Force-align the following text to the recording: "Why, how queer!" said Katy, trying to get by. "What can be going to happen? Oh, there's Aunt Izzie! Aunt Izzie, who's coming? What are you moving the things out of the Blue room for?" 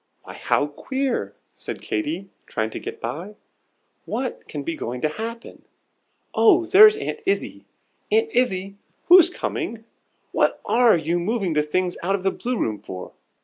"Why, 0.23 0.33
how 0.33 0.65
queer!" 0.65 1.35
said 1.53 1.79
Katy, 1.83 2.31
trying 2.47 2.71
to 2.71 2.79
get 2.79 2.99
by. 2.99 3.35
"What 4.05 4.47
can 4.47 4.63
be 4.63 4.75
going 4.75 4.99
to 5.01 5.09
happen? 5.09 5.63
Oh, 6.33 6.65
there's 6.65 6.97
Aunt 6.97 7.19
Izzie! 7.23 7.65
Aunt 8.11 8.31
Izzie, 8.33 8.77
who's 9.09 9.29
coming? 9.29 9.85
What 10.31 10.59
are 10.65 10.97
you 10.97 11.19
moving 11.19 11.53
the 11.53 11.61
things 11.61 11.97
out 12.01 12.15
of 12.15 12.23
the 12.23 12.31
Blue 12.31 12.57
room 12.57 12.79
for?" 12.79 13.11